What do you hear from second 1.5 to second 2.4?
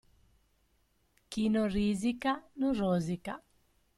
risica